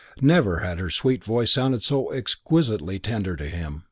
Never 0.19 0.61
had 0.61 0.79
her 0.79 0.89
sweet 0.89 1.23
voice 1.23 1.51
sounded 1.51 1.83
so 1.83 2.11
exquisitely 2.11 2.97
tender 2.97 3.35
to 3.35 3.45
him. 3.45 3.79